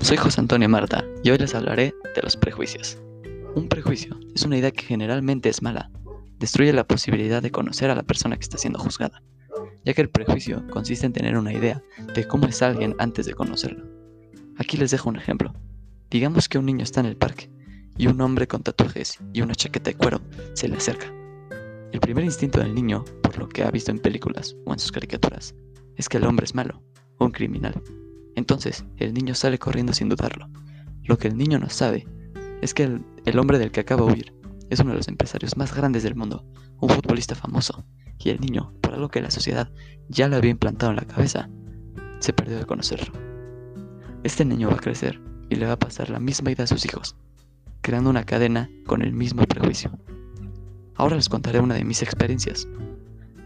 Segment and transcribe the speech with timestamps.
[0.00, 2.98] Soy José Antonio Marta y hoy les hablaré de los prejuicios.
[3.56, 5.90] Un prejuicio es una idea que generalmente es mala.
[6.38, 9.22] Destruye la posibilidad de conocer a la persona que está siendo juzgada,
[9.84, 11.82] ya que el prejuicio consiste en tener una idea
[12.14, 13.84] de cómo es alguien antes de conocerlo.
[14.58, 15.52] Aquí les dejo un ejemplo.
[16.10, 17.50] Digamos que un niño está en el parque
[17.96, 20.20] y un hombre con tatuajes y una chaqueta de cuero
[20.54, 21.12] se le acerca.
[21.92, 24.92] El primer instinto del niño, por lo que ha visto en películas o en sus
[24.92, 25.54] caricaturas,
[25.96, 26.82] es que el hombre es malo
[27.18, 27.82] un criminal
[28.36, 30.48] entonces, el niño sale corriendo sin dudarlo.
[31.02, 32.06] Lo que el niño no sabe
[32.60, 34.34] es que el, hombre del que acaba de huir
[34.68, 36.44] es uno de los empresarios más grandes del mundo,
[36.80, 37.86] un futbolista famoso,
[38.18, 39.72] y el niño, por algo que la sociedad
[40.08, 41.48] ya le había implantado en la cabeza,
[42.18, 43.12] se perdió de conocerlo.
[44.22, 46.84] Este niño va a crecer y le va a pasar la misma idea a sus
[46.84, 47.16] hijos,
[47.80, 49.98] creando una cadena con el mismo prejuicio.
[50.94, 52.68] Ahora les contaré una de mis experiencias.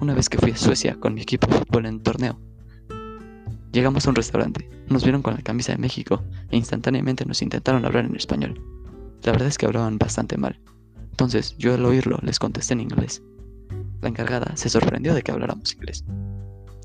[0.00, 2.40] Una vez que fui a Suecia con mi equipo de fútbol en torneo,
[3.72, 7.84] Llegamos a un restaurante, nos vieron con la camisa de México e instantáneamente nos intentaron
[7.84, 8.60] hablar en español.
[9.22, 10.58] La verdad es que hablaban bastante mal.
[11.10, 13.22] Entonces yo al oírlo les contesté en inglés.
[14.00, 16.04] La encargada se sorprendió de que habláramos inglés,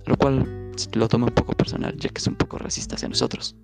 [0.05, 3.55] lo cual lo tomé un poco personal ya que es un poco racista hacia nosotros.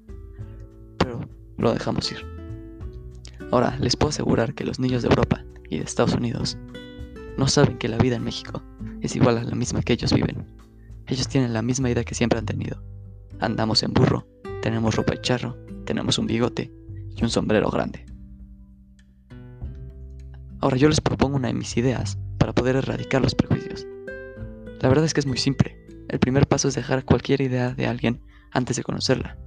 [0.98, 2.26] Pero lo dejamos ir.
[3.52, 6.58] Ahora les puedo asegurar que los niños de Europa y de Estados Unidos
[7.38, 8.64] no saben que la vida en México
[9.02, 10.45] es igual a la misma que ellos viven.
[11.08, 12.89] Ellos tienen la misma idea que siempre han tenido
[13.40, 14.28] andamos en burro,
[14.62, 16.72] tenemos ropa de charro, tenemos un bigote
[17.16, 18.06] y un sombrero grande.
[20.62, 23.88] Ahora yo les propongo una de mis ideas para poder erradicar los prejuicios.
[24.82, 25.78] La verdad es que es muy simple.
[26.10, 29.38] El primer paso es dejar cualquier idea de alguien antes de conocerla.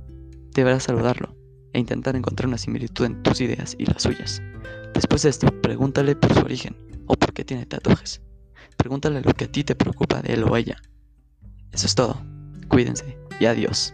[0.55, 1.37] Deberás saludarlo
[1.73, 4.43] e intentar encontrar una similitud en tus ideas y las suyas.
[4.95, 8.23] Después de esto, pregúntale por su origen o por qué tiene tatuajes.
[8.77, 10.77] Pregúntale lo que a ti te preocupa de él o ella.
[11.73, 12.21] Eso es todo.
[12.69, 13.93] Cuídense y adiós.